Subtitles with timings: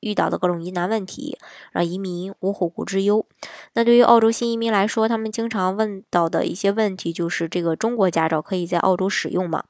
[0.00, 1.38] 遇到的各种疑难问题，
[1.72, 3.24] 让移民无后顾之忧。
[3.74, 9.64] 那对于澳洲新移民来说，他们经常问到的一些问题就是：这个中国驾照可以在澳洲使用吗？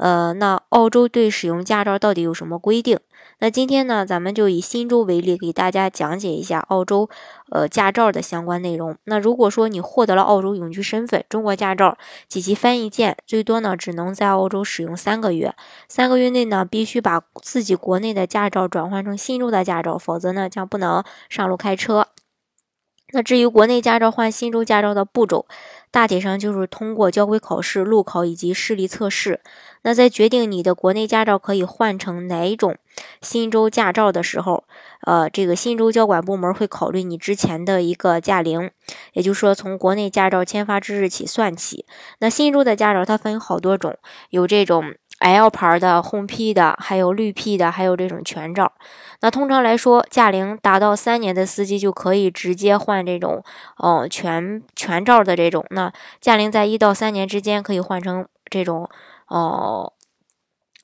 [0.00, 2.98] 呃，那澳洲对使用驾照到底有什么规定？
[3.40, 7.10] 那今天呢，咱们就以新州为例，给大家讲解一下澳洲
[7.50, 8.96] 呃驾照的相关内容。
[9.04, 15.54] 那如果说你获得了澳洲永居身份，中国驾照及其翻译件，最多呢只能在澳洲使用三个月，
[15.86, 22.06] 三个月内呢必须把自己国内的驾照转换成新州的驾照，否则呢将不能上路开车。
[23.12, 25.46] 那至于国内驾照换新州驾照的步骤，
[25.90, 29.40] 大体上就是通过交规考试、路考以及视力测试。
[29.82, 32.76] 那在决定你的国内驾照可以换成哪一种
[33.22, 34.64] 新州驾照的时候，
[35.02, 38.70] 呃，这个新州交管部门会考虑你之前的一个驾龄，
[39.14, 41.86] 也就是说从国内驾照签发之日起算起。
[42.18, 43.96] 那新州的驾照它分好多种，
[44.28, 44.94] 有这种。
[45.20, 48.72] L 牌的、红 P 的，还有绿 P 的，还有这种全照。
[49.20, 53.44] 那通常来说，驾龄达到三年的司机就可以直接换这种，
[53.82, 55.64] 嗯，全全照的这种。
[55.70, 58.88] 那驾龄在一到三年之间，可以换成这种，
[59.28, 59.92] 哦，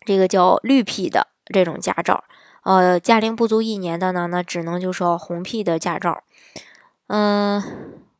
[0.04, 2.24] 这个叫绿 P 的这种驾照。
[2.62, 6.22] 呃，驾龄不足一年的呢，那只能就说红 P 的驾照。
[7.06, 7.62] 嗯，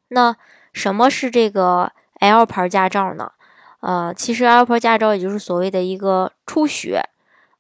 [0.09, 0.35] 那
[0.73, 3.33] 什么是这个 L 牌驾照呢？
[3.81, 7.03] 呃，其实 L 牌驾照也就是所谓的一个初学，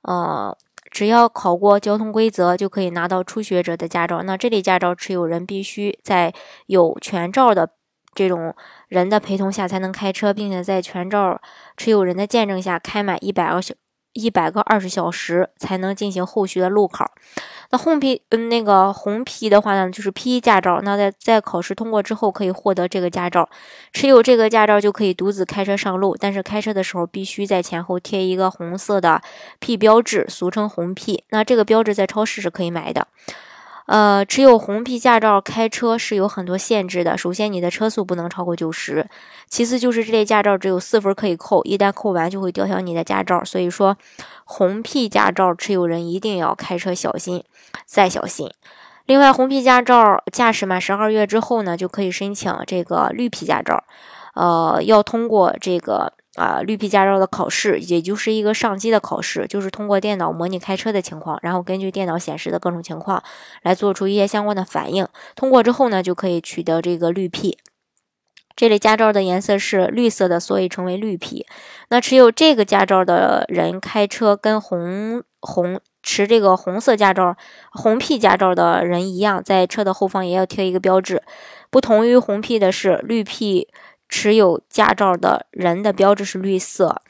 [0.03, 0.56] 呃，
[0.91, 4.23] 只要考过交通规则就可以拿到初学者的驾照。
[4.23, 6.33] 那这类驾照持有人必须在
[6.67, 7.70] 有全照的
[8.14, 8.55] 这种
[8.89, 11.41] 人的陪同下才能开车，并且在全照
[11.77, 13.75] 持有人的见证下开满一百个小
[14.17, 17.11] 一百个二十小时才能进行后续的路考。
[17.70, 20.80] 那红皮，嗯，那个红皮的话呢，就是 P 驾照。
[20.83, 23.48] 那在在考试通过之后，可以获得这个驾照。
[23.92, 29.20] 持有这个驾照就可以独自开车上路，但是开车的时候必须在前后贴一个红色的
[29.58, 31.24] P 标志，俗称红 P。
[31.30, 33.08] 那这个标志在超市是可以买的。
[33.86, 37.17] 呃，持有红皮驾照开车是有很多限制的。
[37.17, 39.05] 首先，你的车速不能超过九十；
[39.48, 43.45] 其次，就是这类驾照只有四分可以扣，一旦扣完就会吊销你的驾照。
[43.45, 43.96] 所以说，
[44.45, 47.45] 红皮驾照持有人一定要开车小心
[47.85, 48.51] 再小心。
[49.07, 53.85] 另外，红皮驾照驾驶满十二月之后呢，就可以申请这个绿皮驾照。
[54.35, 56.13] 呃，要通过这个。
[56.36, 63.23] 啊，绿皮驾照的考试，也就是一个上机的考试，就是通过电脑模拟开车的情况，然后根据电脑显示的各种情况
[63.63, 65.08] 来做出一些相关的反应。
[65.35, 67.58] 通过之后呢，就可以取得这个绿皮。
[68.55, 71.46] 这类驾照的颜色是绿色的，所以称为绿皮。
[71.89, 77.36] 那持有这个驾照的人开车跟红红持这个红色驾照、
[77.73, 81.23] 红皮驾照的人一样，在车的后方也要贴一个标志。
[81.69, 83.69] 不同于红皮的是，绿皮。
[84.08, 87.02] 持有驾照的人的标志是绿色，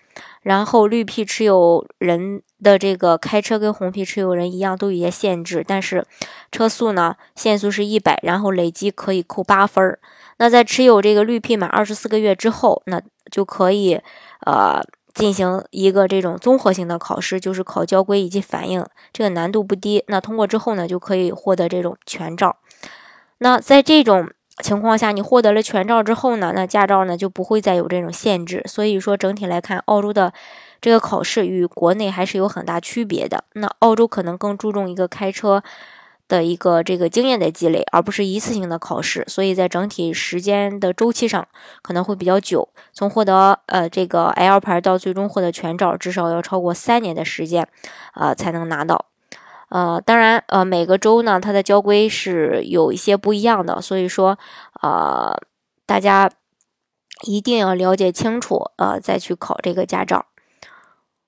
[0.42, 6.06] 然后绿皮持有人的这个开车跟红皮持有人一样，都有些限制，但是
[6.50, 9.98] 车速呢限速是一百，然后累计可以扣八分儿。
[10.38, 14.00] 那在持有这个绿皮满二十四个月之后，那就可以
[14.46, 20.02] 呃进行一个这种综合性的考试，就是考交规以及反应，这个难度不低。
[20.08, 22.56] 那通过之后呢，就可以获得这种全照。
[23.38, 24.30] 那在这种。
[24.62, 28.62] 情况下，你获得了全照之后呢，那驾照呢就不会再有这种限制。
[28.66, 30.32] 所以说，整体来看，澳洲的
[30.80, 33.44] 这个考试与国内还是有很大区别的。
[33.52, 35.62] 那澳洲可能更注重一个开车
[36.26, 39.22] 的一个这个经验的积累，而不是一次性的考试。
[39.28, 41.46] 所以在整体时间的周期上
[41.82, 42.68] 可能会比较久。
[42.92, 47.68] 从获得呃这个 L 牌到最终获得全照，至少要超过三年的时间，
[48.14, 49.04] 呃才能拿到。
[49.68, 54.38] 呃，当然，呃，每个州呢，它的交规是有一些不一样的，所以说，
[54.80, 55.36] 呃，
[55.84, 56.30] 大家
[57.24, 60.26] 一定要了解清楚，呃，再去考这个驾照。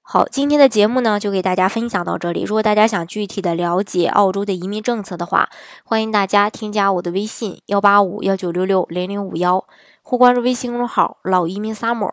[0.00, 2.42] 好，今天的节目呢，就给大家分享到这里。
[2.42, 5.50] 如果大家想具体的了解澳洲的移民政策的话，
[5.84, 9.66] 欢迎大家添加我的微信幺八五幺九六六零零五幺，
[10.00, 12.12] 或关注微信公众号“老移民 summer”，